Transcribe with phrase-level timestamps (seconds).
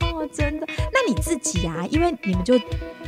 [0.00, 0.66] 哦，真的？
[0.92, 2.58] 那你自己啊，因为你们就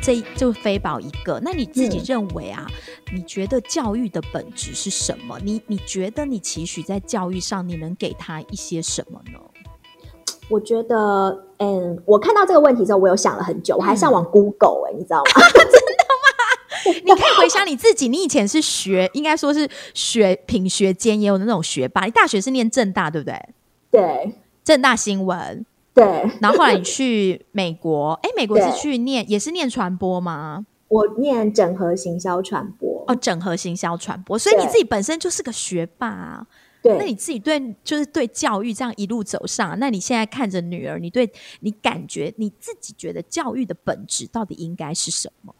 [0.02, 2.66] 这就飞宝一个，那你自己认为啊，
[3.12, 5.38] 你觉得教育的本质是什么？
[5.42, 9.38] 你你觉得你期许在教育上，你能给他一些什么呢？
[10.50, 15.30] 我觉得，嗯，我看到这个问题之后，我有想了很久，我还上网 Google 哎、你知道吗？
[17.04, 22.04] 你可以回想你自己，你以前是学，应该说是学品学兼优的那种学霸。
[22.04, 23.40] 你大学是念正大，对不对？
[23.90, 25.64] 对正大新闻，
[25.94, 26.04] 对，
[26.40, 30.66] 然后后来你去美国，哎，美国是去念，也是念传播吗？
[30.88, 36.46] 我念整合行销传播，哦，整合行销传播，所以你自己本身就是个学霸、啊。
[36.82, 45.54] 对，那你自己对就是对教育这样一路走上，那你现在看着女儿，你对你感觉你自己觉得教育的本质到底应该是什么？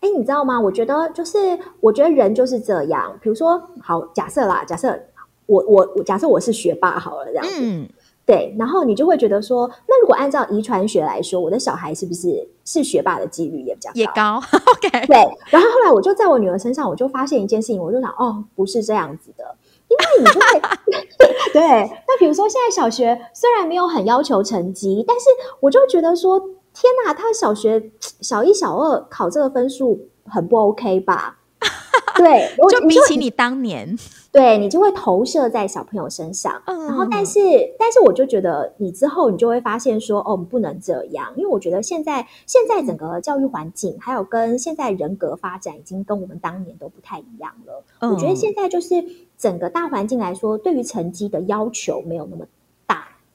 [0.00, 0.60] 哎，你知道吗？
[0.60, 3.18] 我觉得就是，我觉得人就是这样。
[3.22, 4.98] 比如说，好，假设啦，假设
[5.46, 7.88] 我我我假设我是学霸好了，这样子，嗯，
[8.26, 15.16] 对，然后你就会觉得说，那如果按照遗传学来说，我的小孩是不是是学霸的几率也比较也高，OK，对，
[15.50, 19.56] 然后后来我就在我女儿身上，我就发现一件事情，我就想，哦，不是这样子的，
[19.88, 20.60] 因为你就会
[21.54, 21.62] 对。
[22.06, 25.24] 那比如说现在小学虽然没有很要求成绩，但是
[25.60, 26.38] 我就觉得说，
[26.80, 27.90] 天哪，他小学
[28.20, 31.38] 小一、小二考这个分数很不 OK 吧？
[32.16, 33.96] 对，就比起你当年，
[34.30, 37.40] 对你就会投射在小朋友身上，嗯然后但是
[37.78, 47.84] 但是我就觉得你之后你就会发现说哦，不能这样，因为我觉得现在现在整个教育环境还有跟现在人格发展已经跟我们当年都不太一样了。
[48.00, 49.04] 嗯我觉得现在就是
[49.36, 52.50] 整个大环境来说，对于成绩的要求没有那么大。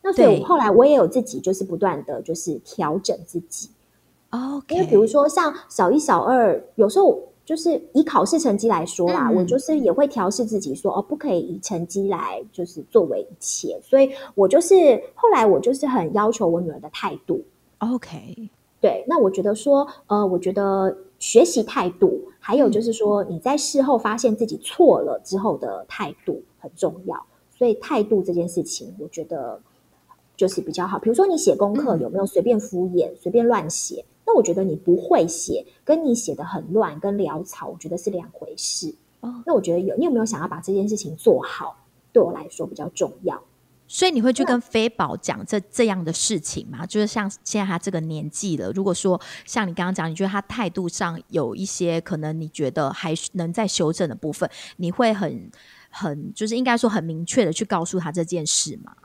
[0.03, 3.69] 那所以后来我也有自己就是不断的就是调整自己
[4.31, 13.79] ，OK，因为比如说像小一、小二，有时候就是以考试成绩来说啦，嗯我就是也会调试自己说，哦，不可以以成绩来就是作为一切。
[13.81, 17.41] 所以我就是后来我就是很要求我女儿的态度。
[17.79, 18.49] OK，
[18.81, 27.25] 对，那我觉得说，呃，我觉得学习态度，还有就是说你在事后发现自己错了之后的态度很重要。
[27.55, 29.61] 所以态度这件事情，我觉得
[30.35, 30.99] 就是比较好。
[30.99, 34.05] 比如说你写功课嗯有没有随便敷衍、随便乱写？
[34.25, 38.95] 那我觉得你不会写，跟你写的很乱、跟潦草，我觉得是两回事。
[39.19, 41.77] 哦那我觉得有你有没有想要把这件事情做好，
[42.11, 43.41] 对我来说比较重要。
[43.85, 46.85] 所以你会去跟飞宝讲这这样的事情吗？
[46.85, 55.51] 就是像现在他这个年纪了，如果说像你刚刚讲，你觉得他态度上有一些可能你觉得还能再修正的部分，你会很
[55.89, 58.95] 很就是应该说很明确的去告诉他这件事吗？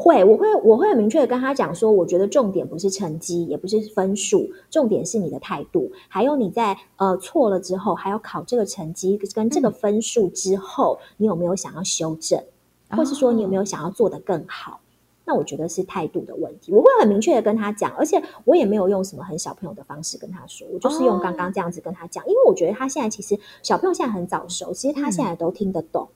[0.00, 12.40] 会，我会，我会很明确的跟他讲说，我觉得重点不是成绩，也不是分数，重点是你的态度，还有你在呃错了之后，还要考这个成绩跟这个分数之后，你有没有想要修正，
[12.90, 14.78] 或是说你有没有想要做得更好？
[15.24, 26.08] 那我觉得是态度的问题，我会很明确的跟他讲，而且我也没有用什么很小朋友的方式跟他说，我就是用刚刚这样子跟他讲，因为我觉得他现在其实小朋友现在很早熟，其实他现在都听得懂，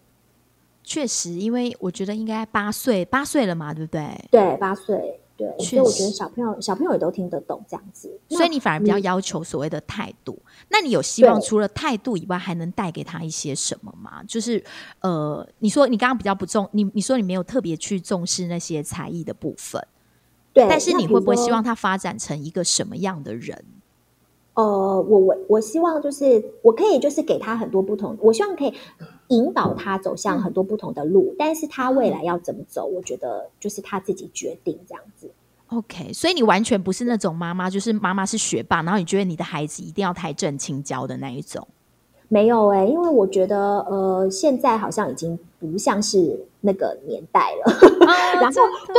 [0.84, 4.28] 确实，因为我觉得应该八岁八岁了嘛，对不对？
[4.30, 10.38] 对，八岁，对，所确以我觉得实小朋友小朋友也都听得懂这样子，所以你反而比较要求所谓的态度。
[10.68, 14.22] 那你有希望除了态度以外，还能带给他一些什么吗？
[14.26, 14.62] 就是
[15.00, 19.80] 呃，你说你刚刚比较不重，你你说你没有特别去重视那些才艺的部分，
[20.52, 23.64] 对，但是你会不会希望他发展成一个什么样的人？
[24.54, 28.74] 呃，我我我希望就是我可以就是给他很多不同，我希望可以
[29.32, 35.30] 引导他走向很多不同的路，但是他未来要怎么走，我觉得就是他自己决定这样子。
[35.68, 41.66] OK，所以你完全不是那种妈妈，就是妈妈是学霸，然后你觉得你的孩子一定要太正青教的那一种。
[42.32, 47.70] 没有哎、因为我觉得呃，现在好像已经不像是那个年代了。
[48.40, 48.94] 然后对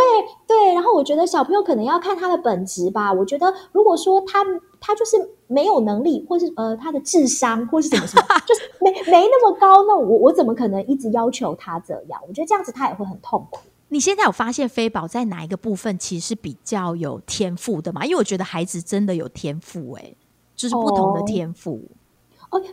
[0.46, 3.12] 对，然后我觉得小朋友可能要看他的本质吧。
[3.12, 4.46] 我觉得如果说他
[4.80, 5.18] 他就是
[5.48, 12.22] 没有能力，或是呃他的智商或是什么什么， 就是没没那么高，那我我怎么可能一直要求他这样？
[12.28, 13.62] 我觉得这样子他也会很痛苦。
[13.90, 18.06] 你现在有发现飞宝在哪一个部分其实是比较有天赋的吗？
[18.06, 20.16] 因为我觉得孩子真的有天赋、欸，
[20.56, 21.82] 就是不同的哦天赋。
[21.90, 21.93] 哦，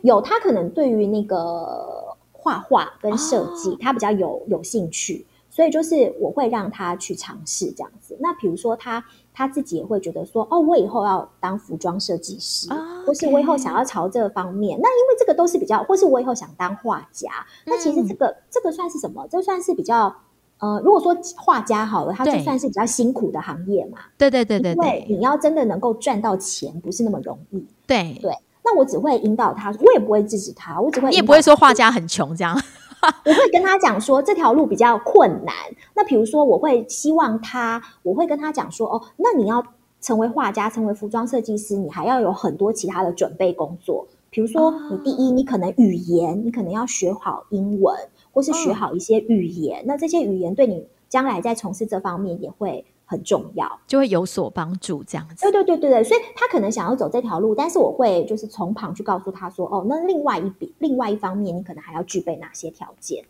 [0.03, 8.17] 有他可能对于那个画画跟设计，哦他比较有有兴趣，所以就是我会让他去尝试这样子。
[8.21, 14.79] 那比如说他他自己也会觉得说，哦，我以后要当服装设计师，哦或是我以后想要朝这方面。
[14.81, 17.31] 那因为这个都是比较，或是我以后想当画家，
[17.67, 19.27] 那其实这个、这个算是什么？
[19.31, 20.15] 这算是比较。
[20.63, 27.67] 呃，如果说画家好了，他就算是比较辛苦的行业嘛，对对对对因为对你要真的能够赚到钱，不是那么容易。
[27.87, 28.31] 对对
[28.65, 32.61] 那我只会引导他，我也不会制止他，我只会你也不会说画家很穷这样。
[33.25, 35.55] 我会跟他讲说这条路比较困难。
[35.95, 39.65] 那比如说，我会希望他，我会跟他讲说，哦，那你要
[40.03, 44.07] 成为画家，成为服装设计师，你还要有很多其他的准备工作。
[44.29, 47.97] 比如说，你第一，你可能语言，你可能要学好英文，
[48.33, 49.83] 或是学好一些语言。
[49.87, 55.03] 那这些语言对你将来在从事这方面也会很重要，就会有所帮助。
[55.03, 56.05] 这样子，对对对对对。
[56.05, 63.25] 所以他可能想要走这条路，但是我会就是从旁去告诉他说，哦，那另外一笔，另外一方面，你可能还要具备哪些条件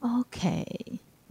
[0.00, 0.66] ？OK，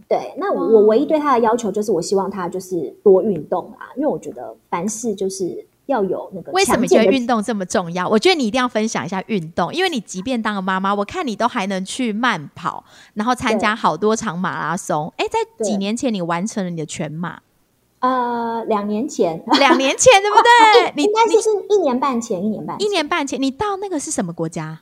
[0.08, 0.32] 对。
[0.38, 5.66] 那我唯一对他的要求就是，我希望他就是多运动啊，因为我觉得凡事就是。
[5.86, 8.08] 要有那个，为什么觉得运动这么重要？
[8.08, 12.84] 我觉得你一定要分享一下运动，因为你即便当了妈妈，我看你都还能去慢跑，
[13.14, 15.14] 然后参加好多场马拉松。
[15.16, 17.40] 哎，在几年前你完成了你的全马，
[18.00, 20.92] 呃，两年前， 两年前对不对？
[20.96, 24.80] 你应该就是一年半前，一年半，一年半前，你到那个是什么国家？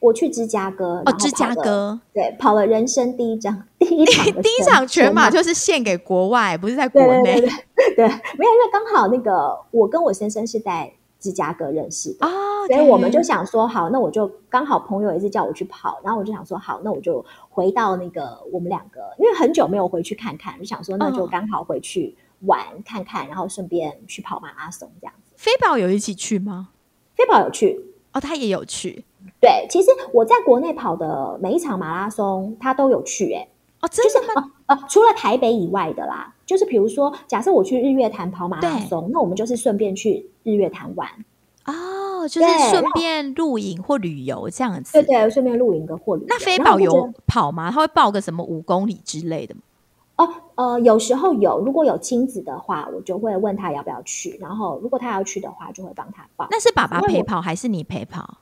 [0.00, 1.98] 我去芝加哥哦，芝加哥。
[2.12, 7.40] 对，跑了人生第一张第一场 第一场全马，就是献给国外，不是在国内。
[7.40, 12.30] 对，没有，因为刚好那个我跟我先生是在芝加哥认识的啊，
[12.68, 25.32] 所以我们就想说，好，那我就刚好朋友也是叫我去跑，然后我就想说，好，那我就回到那个我们两个，因为很久没有回去看看，就想说那就刚好回去玩看看，然后顺便去跑马拉松这样子。
[25.36, 26.68] 飞宝有一起去吗？
[27.14, 27.80] 飞宝有去
[28.12, 29.04] 哦，他也有去。
[29.40, 33.48] 对，其实我在国内跑的每一场马拉松，他都有去，哎，
[33.80, 34.52] 哦，真的吗？
[34.66, 41.08] 呃，除了台北以外的啦，就是比如说，假设我去日月潭跑马拉松，那我们就是顺便去日月潭玩，
[41.64, 46.24] 哦，就是顺便露营或旅游这样子，对对，顺便露营跟或旅。
[46.28, 47.70] 那飞宝有跑吗？
[47.70, 49.60] 他会报个什么五公里之类的吗？
[50.16, 56.48] 哦，呃，有时候有，如果有亲子的话，我就会问他要不要去，然后如果他要去的话，就会帮他报。
[56.50, 58.38] 那是爸爸陪跑还是你陪跑？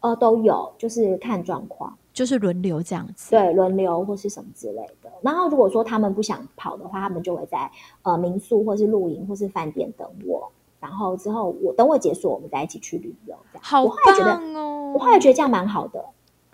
[0.00, 5.10] 呃，都有，就是看状况，就是轮流这样子，对，轮流或是什么之类的。
[5.20, 7.70] 然后如果说他们不想跑的话，他们就会在
[8.02, 10.50] 呃民宿或是露营或是饭店等我。
[10.80, 13.36] 然后之后我等我结束，我们再一起去旅游。
[13.52, 14.92] 这样，好棒哦！
[14.94, 16.02] 我后来觉得这样蛮好的。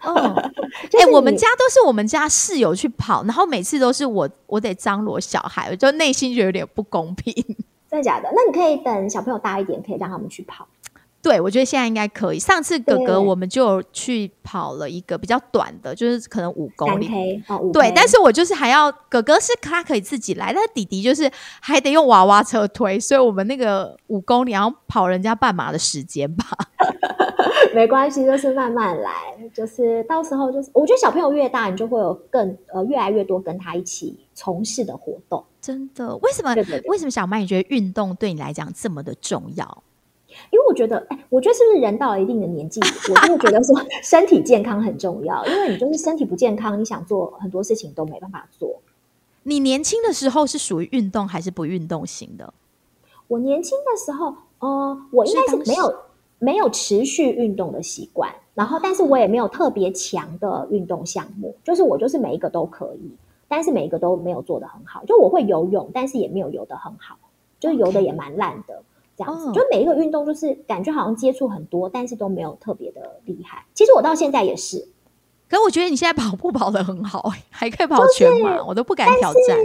[0.06, 0.34] 嗯，
[1.00, 7.32] 哎，我们家都是我们家室友去跑，然后每次都是我，我得张罗小孩，我就内心觉得有点不公平。
[7.90, 8.28] 真的假的？
[8.32, 10.66] 那你可以等小朋友大一点，可以让他们去跑。
[11.22, 12.38] 对，我觉得现在应该可以。
[12.38, 17.08] 上次哥哥我们就去跑了一个比较短的，就是可能五公里。
[17.72, 21.30] 对，但是我就是还要哥哥是他可以自己来，但是弟弟就是
[21.60, 26.44] 还得用娃娃车推，所以我们那个五公里然后跑人家半马的时间吧。
[27.74, 29.12] 没关系，就是慢慢来，
[29.54, 35.44] 就是到时候就是，我觉得小朋友越大，你就会有更呃越来越多跟他一起从事的活动。
[35.60, 36.16] 真的？
[36.18, 36.54] 为什么？
[36.86, 39.82] 为什么小麦你觉得运动对你来讲这么的重要？
[40.50, 45.46] 因为我觉得，哎，我觉得是不是人到了一定的年纪，我就会觉得说身体健康很重要。
[45.46, 48.80] 因为你就是身体不健康，你想做很多事情都没办法做。
[49.44, 52.52] 你年轻的时候是属于运动还是不运动型的？
[53.28, 55.94] 我年轻的时候，呃，我应该是没有
[56.38, 63.10] 没有持续运动的习惯，然后但是我也没有特别强的运动项目，就是我就是每一个都可以，
[63.48, 65.04] 但是每一个都没有做的很好。
[65.06, 67.16] 就我会游泳，但是也没有游的很好，
[67.58, 68.82] 就是游的也蛮烂的。
[69.16, 73.64] 这样子，就每一个运动就是感觉好像接触很多，但是都没有特别的厉害。
[73.72, 74.88] 其实我到现在也是，
[75.54, 79.56] 可我觉得你现在跑步跑得很好，还可以跑全马， 我都不敢挑战。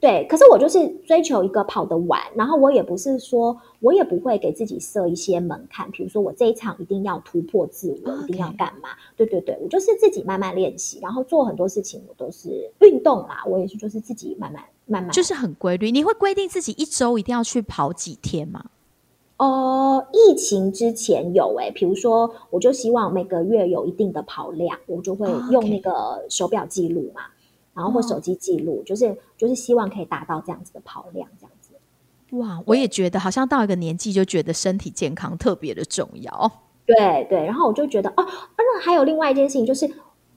[0.00, 8.90] 对，可是我就是追求一个跑得晚，然后我也不是说我也不会给自己设一些门槛，比如说我这一场一定要突破自我，一定要干嘛？
[9.16, 15.90] 对对对，我就是自己慢慢练习，然后做很多事情，我都是运动啦，我也是就是自己慢慢慢慢，就是很规律。
[15.90, 18.64] 你会规定自己一周一定要去跑几天吗？
[19.38, 27.20] 呃，疫情之前有哎，比如说，我就希望每个月有一定的跑量，我就会用那个手表记录嘛，
[27.74, 31.74] 然后或手机记录，就是就是希望可以达到这样子的跑量，这样子。
[32.38, 36.50] 哇，我也觉得好像到一个年纪就觉得身体健康特别的重要。
[36.86, 38.26] 对对，然后我就觉得哦，
[38.56, 39.84] 那还有另外一件事情就是，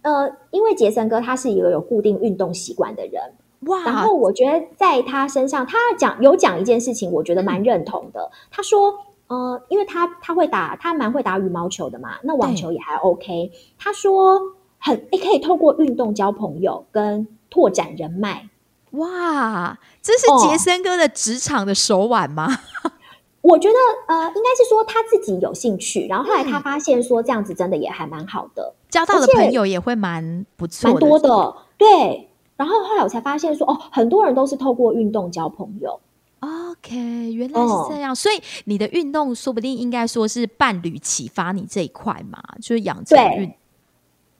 [0.01, 3.21] 呃，因为杰森哥他是一个有固定运动习惯的人。
[3.69, 3.83] 哇！
[3.85, 8.29] 然后我觉得在他身上，他讲有讲一件事情，我觉得蛮认同的。
[8.51, 8.93] 他说，
[9.27, 13.51] 呃，因为他他会打，他蛮会打羽毛球的嘛，那网球也还 OK。
[13.77, 14.39] 他说，
[14.79, 18.49] 很也可以透过运动交朋友跟拓展人脉。
[18.91, 22.47] 哇，这是杰森哥的职场的手腕吗？
[23.41, 23.75] 我觉得，
[24.07, 32.28] 呃，应该是说他自己有兴趣，然后后来他发现说这样子真的也还蛮好的，交到的朋友也会蛮不错，蛮多的，对。
[32.59, 35.97] 然后后来我才发现说，哦，很多人都是透过运动交朋友。
[36.41, 38.13] OK，原来是这样。
[38.13, 38.35] 所以
[38.65, 43.49] 你的运动说不定应该说是伴侣启发你这一块嘛，就是养成运。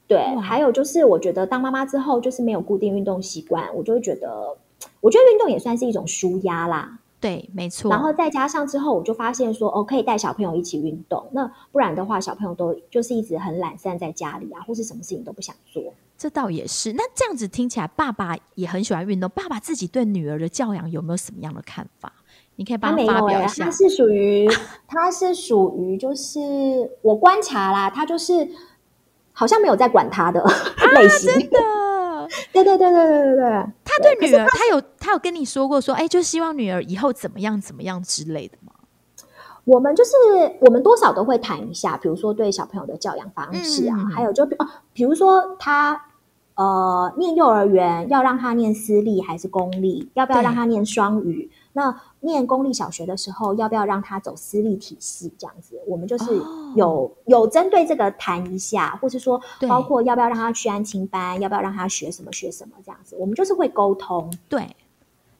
[0.05, 4.57] 对，还有就是我觉得当妈妈之后，就是没有固定运动习惯，我就会觉得，
[4.99, 6.99] 我觉得运动也算是一种舒压啦。
[7.21, 7.89] 对，没错。
[7.89, 11.25] 然后再加上之后，我就发现说，哦，可以带小朋友一起运动。
[11.31, 15.81] 那不然的话，小朋友都就是一直很懒散在家里啊，或是什么事情都不想做。
[16.19, 16.91] 这倒也是。
[16.93, 19.29] 那这样子听起来，爸爸也很喜欢运动。
[19.29, 22.11] 爸爸自己对女儿的教养有没有什么样的看法？
[22.57, 23.71] 你可以帮他发表一下他。
[23.71, 24.45] 是属于，
[24.85, 26.37] 他是属于，就是
[27.01, 28.49] 我观察啦，他就是
[29.31, 30.43] 好像没有在管他的
[30.93, 31.31] 类型。
[31.31, 31.59] 啊真的，
[32.51, 33.65] 对对对对对对对。
[33.85, 38.73] 他对女儿，他有他有跟你说过说，哎，就希望女儿以后怎么样怎么样之类的吗？
[39.63, 40.11] 我们就是
[40.61, 46.08] 我们多少都会谈一下，比如说对小朋友的教养方式啊，嗯嗯嗯还有就比、啊、比如说他
[46.59, 51.49] 呃念幼儿园要让他念私立还是公立，要不要让他念双语？
[51.71, 55.31] 那念公立小学的时候，要不要让他走私立体系？
[55.37, 64.29] 这样子，我们就是哦有、有针对这个谈一下，或是说对包括要不要让他去安亲班，要不要让他学什么学什么这样子，我们就是会沟通。
[64.49, 64.67] 对，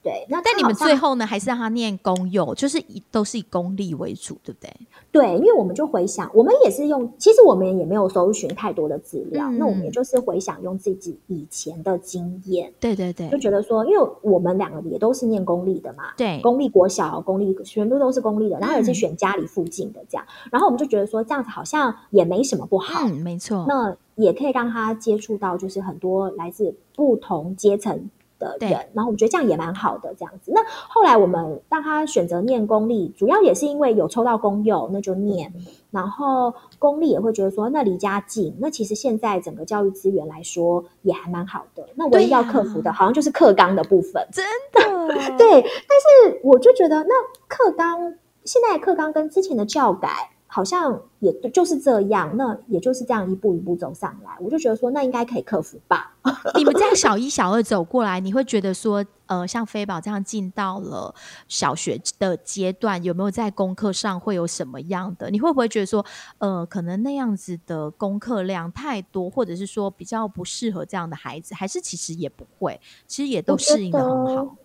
[0.02, 4.74] 对，那但你们最后呢，还是让他念公幼，就是以都是以公立为主，对不对？
[5.12, 23.66] 对，因为我们就回想，我们也是用，其实我们也没有搜寻太多的资料，嗯那我们也就是回想用自己以前的经验，对对对就觉得说，因为我们两个也都是念公立的嘛，对，公立国小、公立全部都是公立的，然后也是嗯选家里附近的这样，然后我们就觉得说这样子好像也没什么不好，嗯，没错。
[23.68, 28.10] 那也可以让他接触到就是很多来自不同阶层
[28.40, 30.52] 的人，然后我们觉得这样也蛮好的这样子。
[30.56, 35.54] 那后来我们让他选择念公立，主要也是因为有抽到公幼，那就念。
[35.92, 41.84] 然后公立也会觉得说，那离家近，那其实现在整个教育资源来说也还蛮好的。
[41.96, 44.26] 那唯一要克服的，好像就是课纲的部分。
[44.32, 47.16] 真 的，对，但是我就觉得那
[47.48, 48.14] 课纲
[48.46, 56.16] 现在的课纲跟之前的教改好像也就是这样，那也就是这样一步一步走上来，我就觉得说那应该可以克服吧。
[56.58, 61.14] 你们这样小一、小二走过来，你会觉得说，呃，像飞宝这样进到了
[61.48, 65.30] 小学的阶段，有没有在功课上会有什么样的？
[65.30, 66.04] 你会不会觉得说，
[66.40, 71.54] 呃，可能那样子的功课量太多，或者是说比较不适合这样的孩子？
[71.54, 74.56] 还是其实也不会，其实也都适应的很好。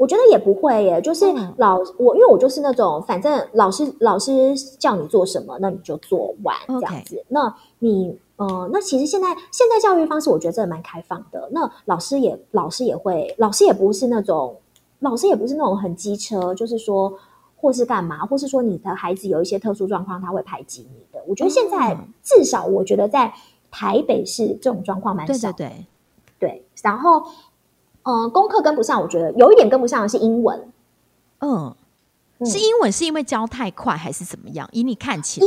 [0.00, 7.22] 我觉得也不会耶，就是嗯老、我，因为我就是那种，反正老师老师叫你做什么，那你就做完这样子。
[7.28, 11.50] 那你呃，那其实现在现在教育方式，我觉得真的蛮开放的。
[11.52, 14.56] 那老师也老师也会，老师也不是那种
[15.00, 17.12] 老师也不是那种很机车，就是说
[17.56, 21.22] 或是干嘛，或是说你的孩子有一些特殊状况，他会排挤你的。
[21.26, 23.34] 我觉得现在、哦至少我觉得在
[23.70, 25.58] 台北市这种状况蛮对少的。
[25.58, 25.68] 对
[26.38, 27.22] 对，对，然后，
[28.02, 30.70] 呃，功课跟不上，我觉得有一点跟不上的是英文。
[31.40, 31.74] 嗯，
[32.38, 34.68] 嗯是英文是因为教太快还是怎么样？
[34.72, 35.46] 以你看起来，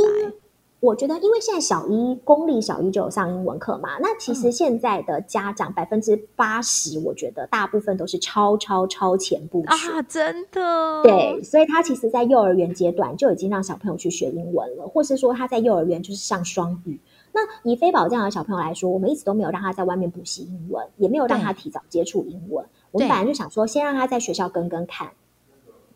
[0.80, 9.66] 我觉得，因为现在小一公立小一就有上英文课嘛，那其嗯实现在的家长百分之八十，我觉得大部分都是超超超前部署。
[9.68, 17.00] 啊，真的，对，所以他其实，在幼儿园阶段就已经让小朋友去学英文了，或是说他在幼儿园就是上双语。
[17.34, 22.64] 那以飞宝这样的小朋友来说，我们一直都没有让他在外面补习英文，也没有让他提早接触英文。
[22.92, 25.10] 我们对本来就想说，先让他在学校跟跟看。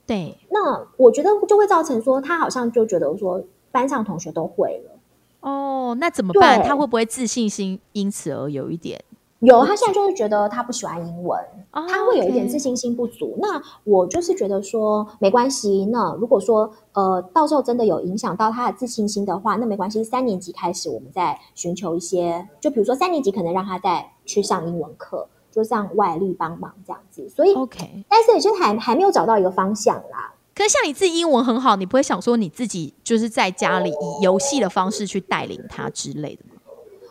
[0.05, 4.99] 对，那我觉得就会造成说，他好像就觉得说，班上同学都会了。
[5.41, 6.61] 哦，那怎么办？
[6.65, 9.01] 他会不会自信心因此而有一点？
[9.41, 11.41] 有，他现在就是觉得他不喜欢英文，
[11.71, 13.39] 哦他会有一点自信心不足。
[13.41, 15.87] 那我就是觉得说没关系。
[15.93, 20.03] 那如果说呃到时候真的有影响到他的自信心的话，那没关系。
[20.03, 27.29] 三年级开始，我们再寻求一些，就比如说三年级可能让他再去上英文课，就上外力帮忙这样子。
[27.29, 28.05] 所以，OK。
[28.09, 30.35] 但是现在还还没有找到一个方向啦。
[30.53, 36.58] 可是像你自己英文很好，你不会想说你自己就是在家里以游戏的方式去带领他之类的吗？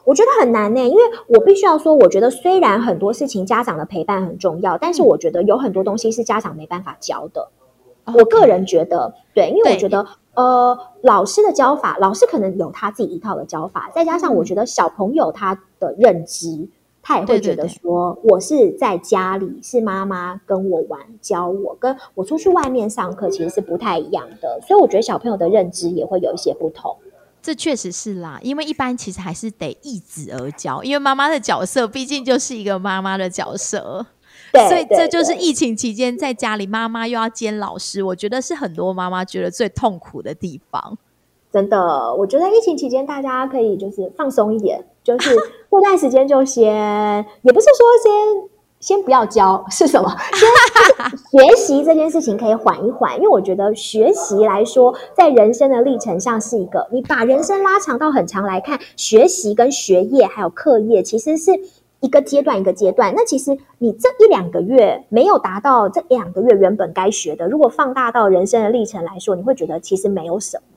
[0.08, 7.50] 我觉得很难呢、因为我必须要说，我觉得虽然很多事情家长的陪伴很重要，但是我觉得有很多东西是家长没办法教的。
[8.06, 16.70] 我个人觉得，对，因为我觉得，呃，老师的教法，老师可能有他自己一套的教法，再加上我觉得小朋友他的认知，
[17.04, 26.96] 他也会觉得说，我是在家里是妈妈跟我玩教我，跟我出去外面上课其实是不太一样的，所以我觉得小朋友的认知也会有一些不同。
[27.48, 34.06] 这确实是啦，因为一般其实还是得一子而教，因为妈妈的角色毕竟就是一个妈妈的角色，
[34.52, 40.98] 对，所以对这就是疫情期间在家里妈妈又要兼老师，我觉得是很多妈妈觉得最痛苦的地方。
[41.50, 45.34] 真的，我觉得疫情期间大家可以就是放松一点，就是
[45.70, 46.66] 过段时间就先，
[47.44, 48.50] 也不是说先
[48.80, 50.10] 先不要教是什么？
[51.32, 61.52] 先学习这件事情可以缓一缓，因为我觉得学习来说，在人生的历程上是一个，你把人生拉长到很长来看，学习跟学业还有课业，其实是
[62.02, 63.14] 一个阶段一个阶段。
[63.16, 70.77] 那其实你这一两个月没有达到这两个月原本该学的，如果放大到人生的历程来说，你会觉得其实没有什么。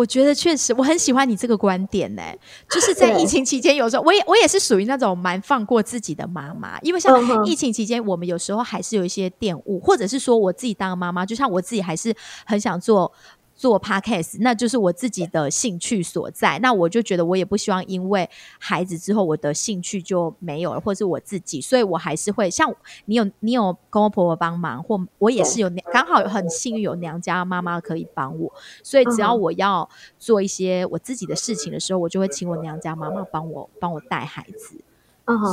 [0.00, 2.22] 我觉得确实，我很喜欢你这个观点呢。
[2.70, 12.14] 就是在疫情期间，有时候我也我也是属于那种蛮放过自己的妈妈，因为像疫情期间，我们有时候还是有一些玷污，或者是说我自己当妈妈，就像我自己还是
[12.46, 13.12] 很想做。
[13.60, 16.58] 做 podcast，那就是我自己的兴趣所在。
[16.60, 18.26] 那我就觉得，我也不希望因为
[18.58, 22.74] 孩子之后我的兴趣就没有了，或是我自己，所以我还是会像
[23.04, 28.50] 你有你有公公婆婆帮忙，或我也是有刚好很幸运有娘家妈妈可以帮我，
[28.82, 29.86] 所以只要我要
[30.18, 34.80] 做一些我自己的事情的时候，我就会请我娘家妈妈帮我帮我带孩子。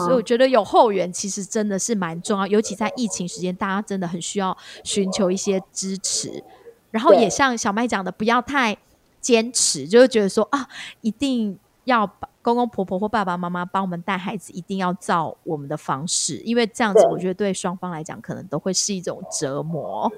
[0.05, 6.41] 所以我觉得有后援其实真的是蛮重要，尤其在疫情时间，大家真的很需要寻求一些支持。
[6.97, 8.75] 然后也像小麦讲的，不要太
[9.21, 10.67] 坚持，就是觉得说啊，
[11.01, 12.11] 一定要
[12.41, 20.11] 公公婆婆或爸爸妈妈帮我们带孩子，一定要照我们的方式，因为这样子，我觉得对双方来讲，可能都会是一种折磨。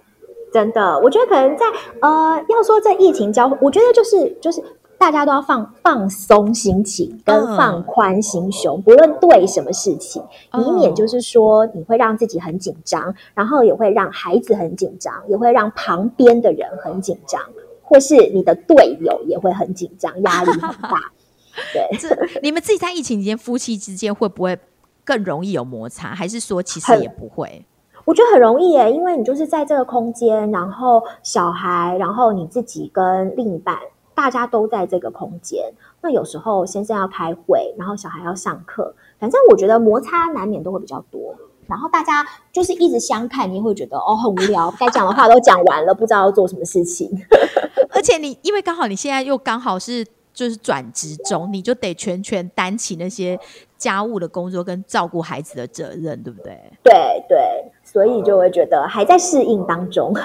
[0.53, 1.65] 真的，我觉得可能在
[2.01, 4.63] 呃，要说在疫情交，我觉得就是就是。
[4.99, 10.21] 大家都要放放松心情，跟放宽心胸，不论对什么事情，
[10.53, 17.41] 以免就是说你会让自己很紧张，然后也会让孩子很紧张，也会让旁边的人很紧张，
[17.81, 20.99] 或是你的队友也会很紧张，压力很大。
[21.73, 22.09] 对，这
[22.43, 24.59] 你们自己在疫情期间，夫妻之间会不会
[25.05, 26.09] 更容易有摩擦？
[26.09, 27.65] 还是说其实也不会？
[28.03, 33.77] 我觉得很容易耶，因为你就是在这个空间，然后小孩，然后你自己跟另一半。
[34.19, 35.71] 大家都在这个空间，
[36.01, 41.33] 那有时候先生要开会，然后小孩要上课，反正我觉得摩擦难免都会比较多。
[41.69, 47.09] 然后大家就是一直相看，你会觉得哦很无聊， 该讲的话都讲完了，不知道要做什么事情。
[47.95, 53.39] 而且你因为刚好你现在又刚好是就是转职中，你就得全权担起那些
[53.77, 56.59] 家务的工作跟照顾孩子的责任，对不对？
[56.83, 60.13] 对对，所以就会觉得还在适应当中。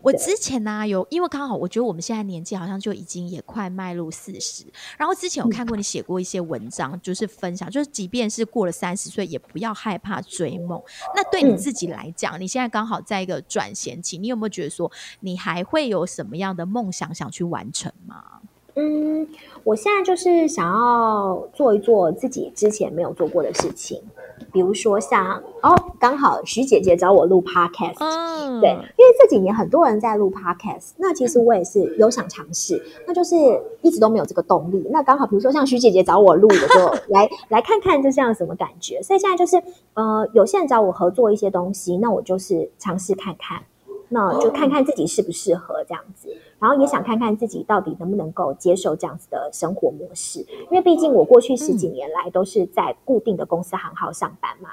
[0.00, 4.64] 我之前呢有，因为刚好我觉得我们现在年纪好像就已经也快迈入四十，
[4.96, 10.80] 然后之前有看过你写过一些文章，就是分享，就是即便是过了三十岁，也不要害怕追梦。
[11.14, 18.40] 那对你自己来讲，你现在刚好在一个转衔期，你有没有觉得说你还会有什么样的梦想想去完成吗？
[18.78, 19.26] 嗯，
[19.64, 24.00] 我现在就是想要做一做自己之前没有做过的事情。
[24.52, 27.98] 比如说像哦，刚好徐姐姐找我录 podcast，
[28.60, 33.34] 对，因为这几年很多人在录 podcast，那其实我也是有想尝试，那就是
[33.82, 34.86] 一直都没有这个动力。
[34.90, 39.02] 那刚好比如说像徐姐姐找我录，我 就来来看看这像什么感觉。
[39.02, 39.60] 所以现在就是
[39.94, 43.60] 呃，有些人找我合作一些东西，那我就是尝试看看，
[44.08, 46.36] 那就看看自己适不适合这样子。
[46.60, 54.70] 然后也想看看自己到底能不能够接受这样子的生活模式，因为毕竟我过去十几年来都是在固定的公司行号上班嘛，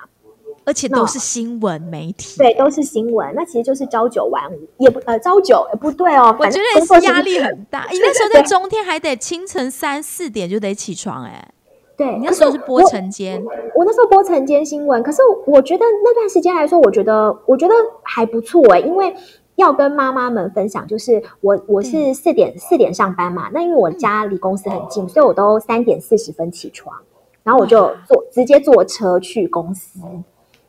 [0.64, 7.88] 而且都是新闻媒体，对，都是新闻，那其实就是朝九晚五，也不呃朝九不对哦，我觉得也是压力很大。
[7.94, 11.54] 你那时候在中天还得清晨三四点就得起床，哎，
[11.98, 13.44] 对，你那时候是播晨间，
[13.76, 19.16] 我那时候播晨间新闻，可是我觉得那段时间来说，我觉得我觉得还不错哎，因为。
[19.58, 26.94] 要跟妈妈们分享，就是我我是四点四点上班嘛，那因为我家离公司很近，所以我都三点四十分起床，
[27.42, 30.02] 然后我就坐直接坐车去公司，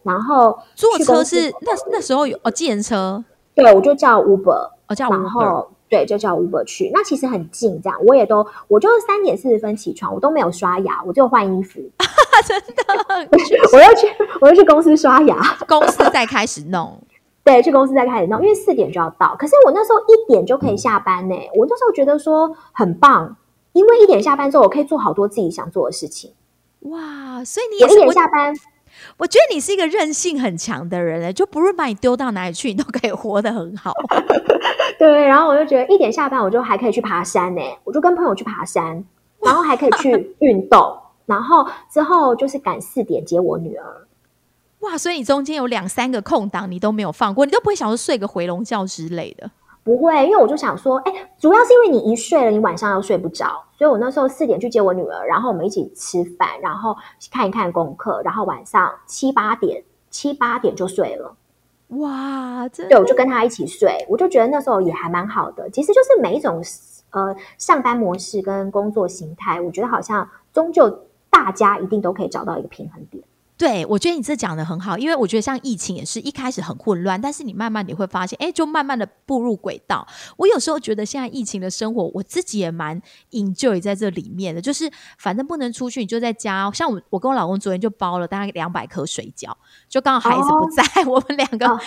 [0.04, 3.24] 然后坐车是那那时候有哦，计程车，
[3.56, 11.80] 对，我就叫 Uber，哦叫 Uber，对，就叫 Uber 去，那其实很近，这样我也都我就三点四十分起床，我都没有刷牙，我就换衣服，
[12.46, 13.28] 真的，
[13.72, 14.06] 我要去
[14.40, 15.36] 我要去公司刷牙，
[15.68, 16.98] 公司再开始弄。
[17.44, 19.36] 对，去公司再开始弄，因为四点就要到。
[19.38, 21.34] 可是我那时候一点就可以下班呢。
[21.54, 23.36] 我那时候觉得说很棒，
[23.72, 26.32] 因为一点下班之后，我可以做好多自己想做的事情。
[26.80, 28.52] 哇，所以你也一点下班，
[29.18, 33.92] 我觉得你是一个韧性很强的人嘞，就不论把你丢到哪里去，你都可以活得很好。
[34.98, 37.60] 对，然后我就觉得一点下班，我就还可以去爬山呢。
[37.84, 39.04] 我就跟朋友去爬山，
[39.42, 44.06] 然后还可以去运动， 然后之后就是赶四点接我女儿。
[44.80, 44.96] 哇！
[44.96, 49.50] 所以你中间有两三个空档，你都没有放过，你都不会想说睡个回笼觉之类的？
[49.86, 56.96] 不会，因为我就想说，哎，主要是因为你一睡了，你晚上又睡不着，所以我那时候四点去接我女儿，然后我们一起吃饭，然后
[57.30, 61.36] 看一看功课，然后晚上七八点七八点就睡了。
[61.90, 62.68] 哇！
[62.68, 65.70] 对，我就跟他一起睡，我就觉得那时候也还蛮好的。
[65.70, 66.60] 其实就是每一种
[67.10, 70.90] 呃上班模式跟工作形态，我觉得好像终究
[71.30, 73.22] 大家一定都可以找到一个平衡点。
[73.58, 80.06] 对，我觉得你这讲的很好，因为我觉得像疫情也是一开始很混乱，但是你慢慢你会发现，哎，就慢慢的步入轨道。
[80.36, 86.70] 我有时候觉得现在疫情的生活，我自己也蛮 enjoy 在这里面的，就是反正不能出去，你就在家。
[86.74, 89.50] 像我，我跟我老公昨天就包了大概两百颗水饺，
[89.88, 91.78] 就刚好孩子不在， 我们两个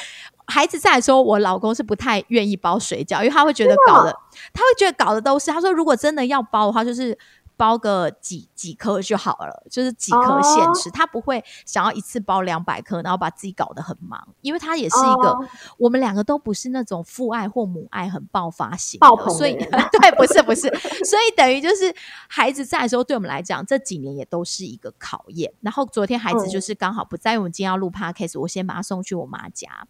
[0.48, 4.12] 孩子在的时候，我老公是不太愿意包水饺，因为他会觉得搞的，
[4.54, 7.16] 他会觉得搞的都是，他说如果真的要包的话，就是。
[7.60, 15.38] 包个几几颗就好了，就是几颗现吃，他不会想要一次包两百颗，然后把自己搞得很忙，因为他也是一个，
[15.78, 19.56] 我们两个都不是那种父爱或母爱很爆发型，爆所以
[20.00, 20.62] 对，不是不是，
[21.04, 21.94] 所以等于就是
[22.30, 25.54] 孩子在的时候，对我们来讲这几年也都是一个考验。
[25.60, 29.86] 然后昨天孩子就是刚好不在，我们今天要录 podcast，我先把他送去我妈家，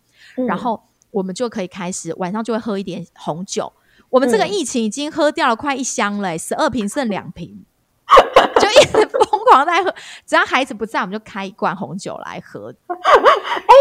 [0.48, 3.72] 然后我们就可以开始晚上就会喝一点红酒。
[4.10, 7.64] 我们这个疫情已经喝掉了快一箱了，十二瓶剩两瓶，
[8.60, 9.94] 就一直疯狂在喝。
[10.26, 12.74] 只要孩子不在，我们就开一罐红酒来喝。
[12.90, 13.74] 哎，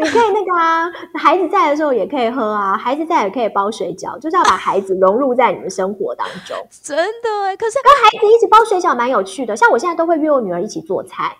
[0.00, 6.56] 你可以那个啊，孩子在的时候也可以喝啊，孩子在也可以包水饺，就是要把孩子融入在你的生活当中。
[6.82, 9.54] 真的，可是跟孩子一起包水饺蛮有趣的。
[9.54, 11.36] 像我现在都会约我女儿一起做菜。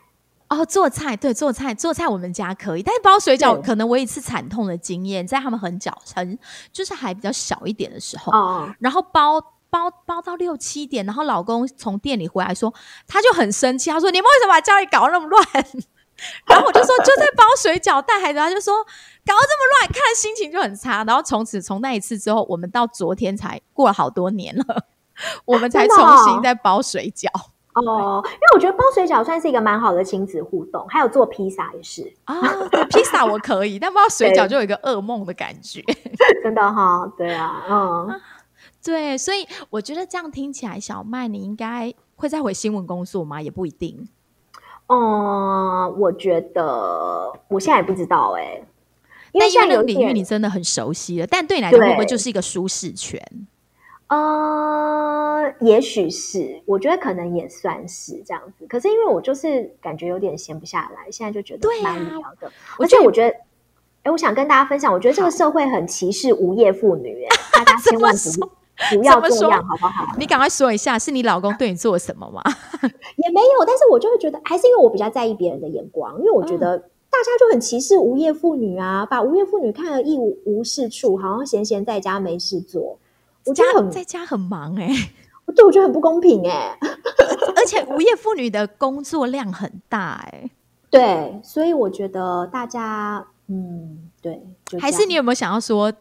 [0.48, 6.38] 哦，做菜对做菜做菜，我们家可以，但是包水饺可能我一次惨痛的经验，在他们很小很
[6.72, 8.33] 就是还比较小一点的时候，
[8.78, 12.72] 然后包包包到六七点，然后老公从店里回来说，
[13.09, 15.44] 他就很生气，他说你们为什么把家里搞那么乱？
[16.46, 18.72] 然后我就说就在包水饺带孩子，他就说
[19.26, 21.02] 搞得这么乱，看心情就很差。
[21.04, 24.87] 然后从此从那一次之后，我们到昨天才过了好多年了，
[25.44, 27.28] 我们才重新再包水饺。
[27.75, 32.41] 哦，因为我觉得包水饺算是一个蛮好的亲子互动，还有做披萨也是啊。
[32.89, 35.83] 披萨我可以，但包水饺 就有一个噩梦的感觉。
[36.43, 38.21] 真的哈，对啊，嗯，
[38.83, 43.43] 对，所以我觉得这样听起来，小麦你应该会再回新闻工作吗？
[43.43, 44.09] 也不一定。
[44.87, 48.63] 嗯，我觉得我现在也不知道哎，
[49.33, 53.21] 因为在那个领域你真的很熟悉了，但对你来讲会不会就是一个舒适圈？
[54.09, 58.67] 呃，也许是，我觉得可能也算是这样子。
[58.69, 62.53] 可是因为我就是感觉有点闲不下来，现在就觉得蛮无聊的。
[62.79, 63.37] 而且我觉得，
[64.03, 70.05] 哎，我想跟大家分享，我觉得这个社会很歧视无业妇女，哎，大家 千万不不要这样，好不好？
[70.19, 72.43] 你赶快说一下，是你老公对你做了什么吗？
[73.17, 82.99] 也没有，但是我就会觉得，还是因为我比较在意别人的眼光，因为我觉得大家就很歧视无业妇女啊，把无业妇女看得一无无事处，好像闲闲在家没事做。
[83.46, 84.88] 我家很在家很忙 哎，
[85.54, 86.78] 对我觉得很不公平哎，
[87.57, 90.50] 而且无业妇女的工作量很大哎，
[90.90, 94.42] 对，所以我觉得大家嗯，对，
[94.80, 95.92] 还是你有没有想要说，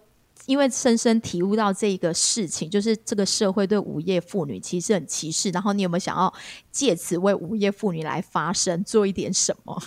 [0.46, 6.34] 因为深深体悟到这个事情，就是这个社会对无业妇女其实很歧视，然后你有没有想要
[6.72, 9.82] 借此为无业妇女来发声，做一点什么？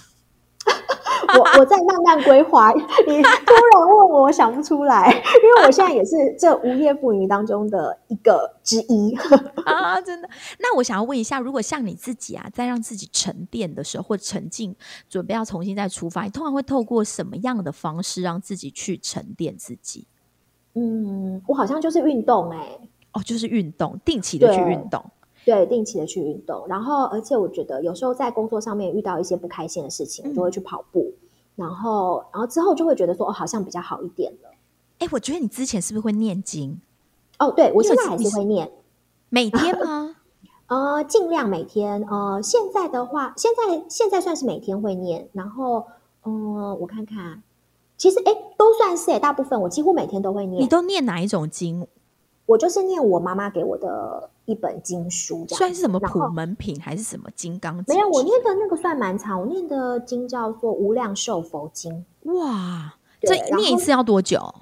[1.34, 9.14] 我我在慢慢规划，你突然问我，我想不出来，因为我现在也是这无业妇女当中的一个之一
[9.64, 10.00] 啊！
[10.00, 10.28] 真的。
[10.58, 14.74] 那我想要问一下，如果像你自己啊，在让自己沉淀的时候，或沉浸，
[15.08, 20.06] 准备要重新再出发，你通常会透过什么样的方式让自己去沉淀自己？
[20.74, 22.78] 嗯，我好像就是运动哎，
[23.12, 25.04] 哦，就是运动，定期的去运动。
[25.46, 31.12] 对，定期的去运动，然后而且我觉得有时候在工作上面遇到一些不开心的事情，就会去跑步，
[31.54, 34.50] 然后然后之后就会觉得说哦，好像比较好一点了。
[34.98, 36.80] 哎，我觉得你之前是不是会念经？
[37.38, 38.72] 哦，对我现在还是会念，
[39.30, 40.16] 每天吗？
[40.66, 42.02] 呃，尽量每天。
[42.10, 45.86] 呃，现在的话，现在现在算是每天会念，然后
[46.24, 47.40] 嗯，我看看，
[47.96, 50.60] 其实哎，都算是哎，大部分我几乎每天都会念。
[50.60, 51.86] 你都念哪一种经？
[52.46, 57.92] 我就是念我妈妈给我的一本经书，算是什么普门品还是什么金刚经？
[57.92, 62.06] 没有，我念的那个算蛮长，我念的经叫做《无量寿佛经》。
[62.32, 64.54] 哇，这念一次要多久？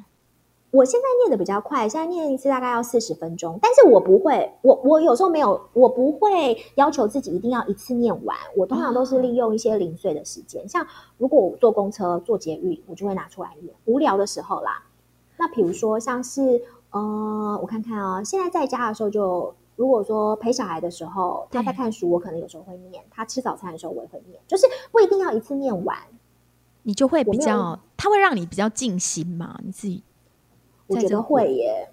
[0.70, 3.58] 我现在念的比较快，现在念一次大概要四十分钟。
[3.60, 8.34] 但是我不会，我我有时候没有，我不会要求自己一定要一次念完。
[8.56, 10.86] 我通常都是利用一些零碎的时间，像
[11.18, 13.74] 如果我坐公车、坐捷运，我就会拿出来念。
[13.84, 14.82] 无聊的时候啦，
[15.36, 16.62] 那比如说像是。
[16.94, 24.40] 呃，我看看哦，现在在家的时候，就如果说陪小孩的时候，他在看书，我可能有时候会念；他吃早餐的时候，我也会念。
[24.46, 25.98] 就是不一定要一次念完，
[26.84, 29.58] 你就会比较，他会让你比较静心嘛？
[29.64, 30.04] 你自己，
[30.86, 31.88] 我觉得会耶，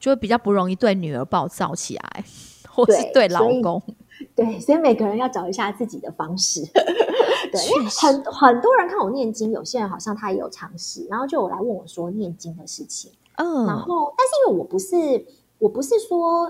[0.00, 2.24] 就会比较不容易对女儿暴躁起来，
[2.70, 3.82] 或是对老公。
[4.34, 6.64] 对，所以每个人要找一下自己的方式。
[7.52, 13.12] 对，因为很很多人看我念经，有些人好像他也有尝试，然后就有来问我说念经的事情。
[13.38, 15.26] 嗯，然后，但是因为我不是，
[15.58, 16.42] 我不是说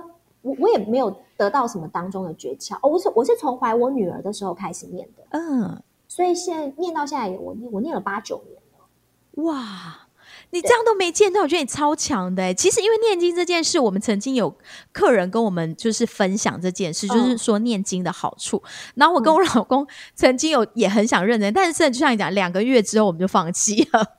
[0.42, 9.44] 我我也没有得到什么当中的诀窍哦，我是我是从怀我女儿的时候开始念的，嗯，所以现在念到现在，我我念了八九年了。
[9.44, 10.08] 哇，
[10.50, 12.54] 你这样都没见到，我觉得你超强的、欸。
[12.54, 14.52] 其实因为念经这件事，我们曾经有
[14.90, 18.62] 客人跟我们就是分享这件事，就是嗯说念经的好处。
[18.94, 24.17] 然后我跟我老公曾经有也很想认真，但是就像你讲，两个月之后我们就放弃了。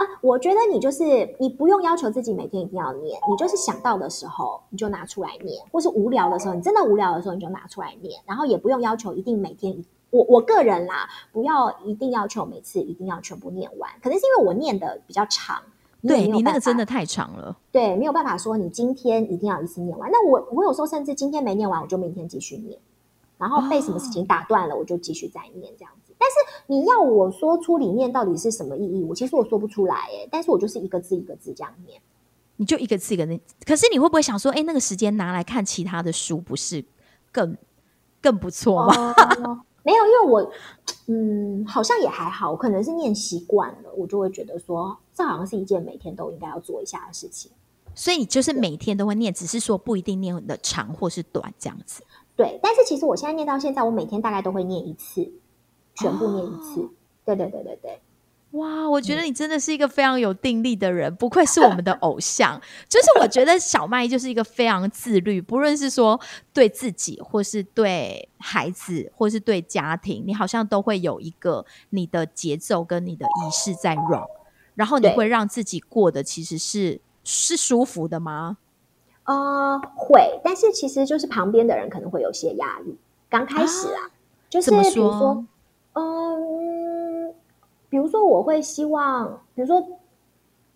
[0.00, 9.84] 啊，我觉得你就是你不用要求自己每天一定要念，你就是想到的时候你就拿出来念，或是无聊的时候，你真的无聊的时候你就拿出来念，然后也不用要求一定每天一。
[10.08, 15.62] 我我个人啦，不要一定要求每次一定要全部念完，可能是因为我念的比较长，
[16.00, 17.56] 也对你那个真的太长了。
[17.70, 20.10] 对，没有办法说你今天一定要一次念完。
[20.10, 22.76] 那我我有时候甚至今天没念完，我就明天继续念，
[23.38, 25.99] 然后被什么事情打断了，我就继续再念这样子。
[26.20, 31.98] 但是你要我说出里面到底是什么意义，我其实我说不出来哎，但是我就是一个字一个字这样念。
[32.56, 36.84] 你就一个字一个字，可是你会不会想说，哎、那个时间拿来看其他的书，不是
[37.32, 37.56] 更
[38.20, 39.14] 更不错吗？
[39.42, 40.52] 哦， 没有，因为我
[41.06, 47.50] 嗯，好像也还好，可能是念习惯了，我就会觉得说，这好像是一件每天都应该要做一下的事情。
[47.94, 52.04] 所以你就是每天都会念，只是说不一定念的长或是短这样子。
[52.36, 55.32] 对，但是其实我现在念到现在，我每天大概都会念一次，
[56.00, 56.88] 全部念一次。
[57.24, 58.00] 对对对对对。
[58.52, 62.60] 哇，我觉得你真的是一个非常有定力的人，不愧是我们的偶像。
[62.88, 66.20] 就是我觉得小麦就是一个非常自律，不论是说
[66.52, 74.24] 对自己，或是对孩子，或是对家庭，你好像都会有一个你的节奏跟你的仪式在 run，
[74.74, 78.56] 然后你会让自己过得其实是是舒服的吗？
[79.26, 82.98] 呃，会，但是其实就是旁边的人可能会有些压力。
[83.28, 84.10] 刚开始啊，
[84.48, 85.44] 就是比如说说，
[85.94, 87.34] 嗯，
[87.88, 89.84] 比如说我会希望，比如说，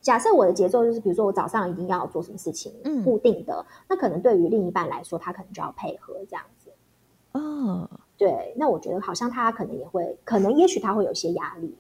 [0.01, 6.71] 假设我的节奏就是，比如说我早上一定要做什么事情，嗯固定的，那可能对于另一半来说，他可能就要配合这样子。
[7.33, 11.77] 哦，对，那我觉得好像他可能也会，可能也许他会有些压力。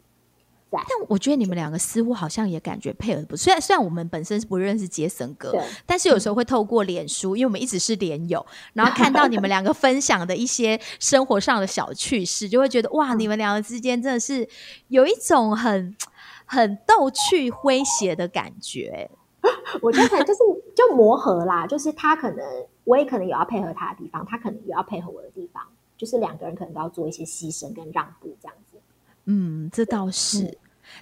[0.81, 3.45] 在但我觉得你们两个似乎好像也感觉配合不错。
[3.45, 14.49] 虽然虽然我们本身是不认识杰森哥，对，但是有时候会透过脸书，因为我们一直是连友，然后看到你们两个分享的一些生活上的小趣事，就会觉得哇，你们两个之间真的是
[14.89, 15.97] 有一种很
[16.45, 19.11] 很逗趣诙谐的感觉。
[19.83, 20.41] 我觉得就是
[20.75, 22.47] 就磨合啦，就是他可能
[22.85, 25.63] 我也可能有要配合他的地方，他可能也要配合我的地方，
[25.99, 28.79] 就是两个人可能都要做一些牺牲跟让步这样子。
[29.27, 30.45] 嗯，这倒是。
[30.45, 30.57] 嗯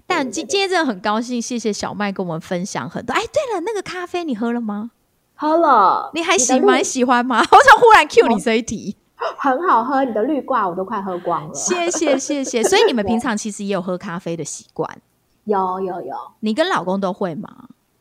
[0.07, 3.13] 但今今天真的很高兴，谢谢小麦跟我们分享很多。
[3.13, 4.91] 哎，对了，那个咖啡你喝了吗？
[5.35, 6.85] 喝了，你还喜蛮？
[6.85, 7.39] 喜欢吗？
[7.51, 8.97] 我想忽然 cue 你这一题。
[9.39, 11.55] 很好喝，你的绿挂我都快喝光了。
[11.55, 12.63] 谢谢谢谢。
[12.63, 14.99] 所以你们平常其实也有喝咖啡的习惯，
[15.45, 17.49] 有有有，你跟老公都会吗？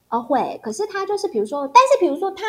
[0.10, 2.44] 哦会，可是他就是比如说，但是比如说他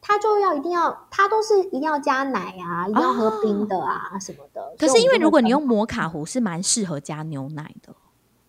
[0.00, 4.74] 他就要一定要，他都是一定要加奶啊，一定要喝冰的啊、什么的。
[4.78, 7.94] 可是因为如果你用摩卡壶，是蛮适合加牛奶的。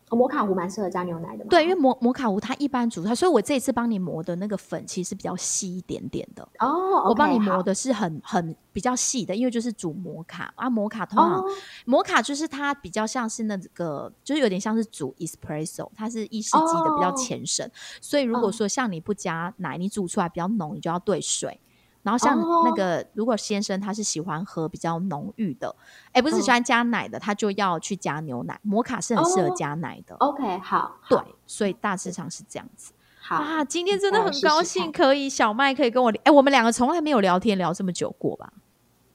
[0.09, 1.49] 哦摩卡壶蛮适合加牛奶的嘛。
[1.49, 6.47] 对，因为摩摩卡壶它一般煮它，所以我这一次帮你磨的那个粉其实比较细一点点的。
[6.59, 11.45] 哦，我帮你磨的是很很比较细的，因为就是煮摩卡啊，摩卡通常、哦
[11.85, 17.69] 摩卡就是它比较像是那个，就是有点像是煮 espresso，它是意式机的比较哦浅深，
[18.01, 21.59] 所以如果嗯说像你不加奶，你煮出来比较浓，你就要兑水。
[22.01, 25.75] 然后像哦那个，如果先生他是喜欢喝比较浓郁的，
[26.13, 28.59] 哎，不是嗯喜欢加奶的，他就要去加牛奶。
[28.61, 32.93] 摩卡是很适合哦加奶的，OK，好，对好，所以大致上是这样子。
[33.21, 38.53] 好啊，今天真的很高兴可以小麦可以跟我聊，哎，我们两个从来没有聊天聊这么久过吧？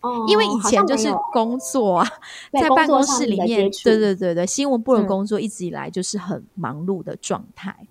[0.01, 2.09] 哦因为以前就是工作啊，
[2.53, 7.75] 在办公室里面，对对对对，新闻部的嗯工作一直以来就是很忙碌的状态。
[7.81, 7.89] 嗯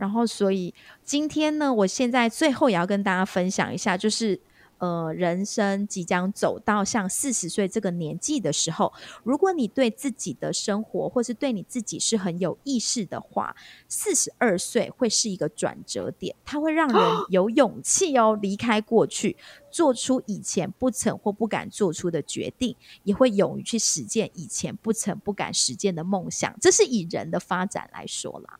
[0.00, 4.40] 然后，所以今天呢，我现在最后也要跟大家分享一下，就是
[4.78, 13.54] 呃，人生即将走到像四十岁这个年纪的时候，如果你对自己的生活或是对你自己是很有意识的话，
[13.88, 19.36] 四十二岁会是一个转折点，它会让人有勇气哦，离开过去，
[19.70, 26.52] 做出以前不曾或不敢做出的决定，也会勇于去实践以前不曾不敢实践的梦想。
[26.60, 28.58] 这是以人的发展来说啦。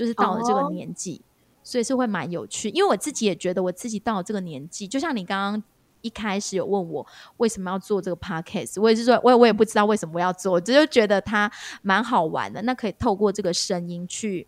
[0.00, 1.20] 就是到了这个哦年纪，
[1.62, 2.70] 所以是会蛮有趣。
[2.70, 5.62] 因为我自己也觉得，我自己到了这个年纪，就像你刚刚
[6.00, 12.62] 一开始有问我为什么要做这个 podcast，我也是说，我也我也不知道为什么我要做，我只是觉得它蛮好玩的。
[12.62, 14.46] 那可以透过这个声音去，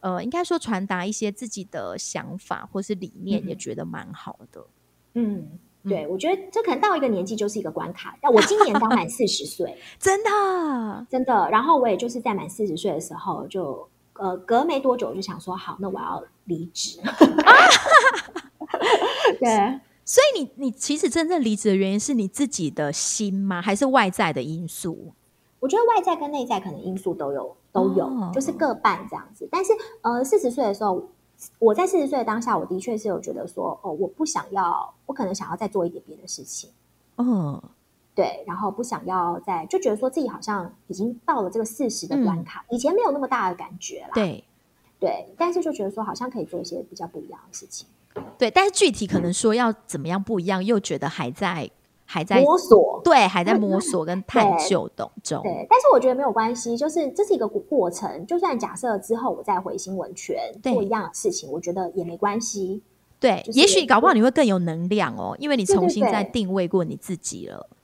[0.00, 4.66] 呃，应该说传达一些自己的想法或是理念，嗯也觉得蛮好的。
[5.14, 5.48] 嗯，
[5.84, 8.18] 对，我觉得这可能到一个年纪就是一个关卡。
[8.22, 13.88] 那我今年刚满四十岁， 真的，真的，然后我也就是在满四十岁的时候就。
[14.20, 17.00] 呃，隔没多久我就想说，好，那我要离职。
[19.40, 23.62] 对，所以你你其实真正离职的原因是你自己的心吗？
[23.62, 25.14] 还是外在的因素？
[25.58, 29.48] 我觉得外在跟内在可能因素都有都有，哦就是各半这样子。
[29.50, 31.02] 但是呃，四十岁的时候，
[31.58, 36.68] 我在四十岁的当下，我的确是有觉得说，哦，我不想要，我可能想要再做一点别的事情。
[37.16, 37.62] 嗯，
[38.14, 44.10] 对，然后不想要再就觉得说自己好像已经到了这个四十的关卡，以前没有那么大的感觉啦。
[44.14, 44.44] 对
[44.98, 47.86] 对，但是就觉得说好像可以做一些比较不一样的事情，
[48.36, 51.70] 对，但是具体可能说要怎么样不一样，又觉得还在
[52.04, 53.00] 还在摸索。
[53.02, 55.42] 对还在摸索 跟探究当中。
[55.42, 58.26] 对，但是我觉得没有关系，就是这是一个过过程。
[58.26, 62.82] 就算假设之后我再回新闻圈对做一样的事情，我觉得也没关系。
[63.18, 67.66] 对，就是也许搞不好你会更有能量哦，因为你重新再定位过你自己了。
[67.70, 67.78] 对，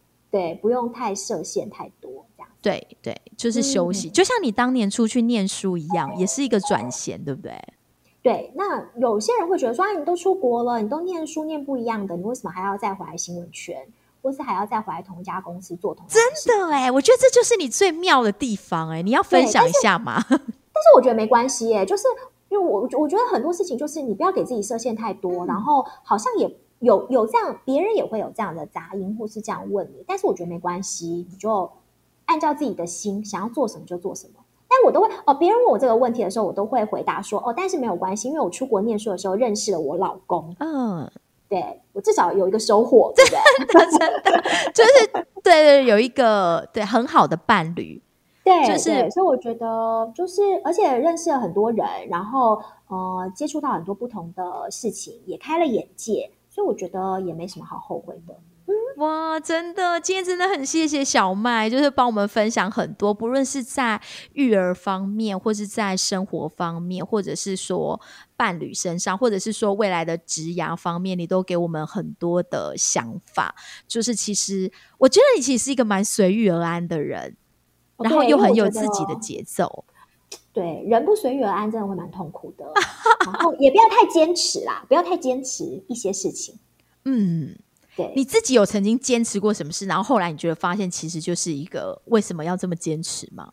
[0.61, 2.51] 不用太设限太多这样。
[2.61, 7.53] 对对，就是休息，嗯就像你当年出去念书一样，也是一个转衔，对不对？
[8.23, 13.87] 对，那有些人会觉得说，啊，你都出国了，你都念书念不一样的，你为什么还要再回来新闻圈，
[14.21, 16.19] 或是还要再回来同一家公司做同事？
[16.45, 20.21] 真的哎，我觉得这就是你最妙的地方哎，你要分享一下吗？
[20.29, 22.03] 但是我觉得没关系哎，就是
[22.49, 31.71] 因为我我觉得很多事情就是你不要给自己设限太多，嗯然后好像也有有这样，别人也会有这样的杂音或是这样问你，但是我觉得没关系，你就
[32.27, 34.35] 按照自己的心想要做什么就做什么。
[34.69, 41.09] 但我都会哦，别人问我这个问题的时候，我都会回答说哦，但是没有关系，因为我出国念书的时候认识了我老公，嗯，
[41.49, 43.39] 对我至少有一个收获，对不对？
[43.89, 44.43] 真的
[44.75, 45.07] 就是
[45.43, 48.03] 对对，有一个对很好的伴侣，
[48.45, 58.35] 对，就是对所以我觉得就是，而且认识了很多人，然后呃，接触到很多不同的事情，也开了眼界，所以我觉得也没什么好后悔的。
[58.97, 64.01] 哇，真的，今天真的很谢谢小麦，就是帮我们分享很多，不论是在
[64.33, 68.01] 育儿方面，或是在生活方面，或者是说
[68.39, 73.55] 伴侣身上，或者是说未来的职涯方面，你都给我们很多的想法。
[73.87, 77.37] 就是其实我觉得你其实是一个蛮随遇而安的人，
[77.97, 79.85] 哦然后又很有自己的节奏。
[80.57, 82.65] 对，人不随遇而安，真的会蛮痛苦的。
[83.27, 86.59] 然后也不要太坚持啦，不要太坚持一些事情。
[87.05, 87.55] 嗯，
[87.95, 93.53] 对，你自己有曾经坚持过什么事，然后后来你觉得发现其实就是一个为什么要这么坚持吗？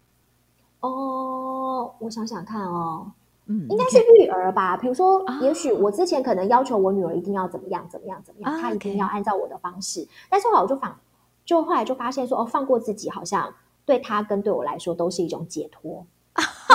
[0.80, 3.12] 哦，我想想看哦，
[3.48, 4.78] 嗯，应该是育儿吧。
[4.78, 10.08] 比如说啊，也许我之前可能要求我女儿一定要怎么样怎么样怎么样，啊她一定要按照我的方式。
[10.30, 10.96] 但是后来我就反，
[11.44, 13.54] 就后来就发现说，哦，放过自己好像
[13.86, 16.23] 对她跟对我来说都是一种解脱，那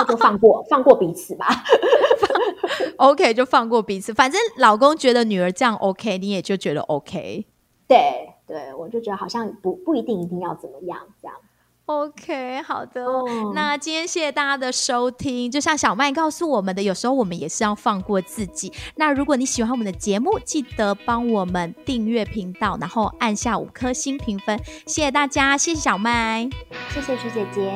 [0.07, 1.47] 就放过 放过彼此吧。
[2.97, 4.13] OK，就放过彼此。
[4.13, 7.45] 反正老公觉得女儿这样 OK，你也就觉得 OK。
[7.87, 11.35] 对对，我就觉得好像不不一定一定要怎么样这样。
[11.85, 13.03] OK，好的。
[13.03, 15.49] 哦那今天谢谢大家的收听。
[15.49, 18.71] 就像小麦告诉我们的，有时候我们也是要放过自己。
[18.97, 24.59] 那如果你喜欢我们的节目，记得帮我们订阅频道，然后按下五颗星评分。
[24.85, 26.47] 谢谢大家，谢谢小麦。
[26.89, 27.73] 谢谢徐姐姐。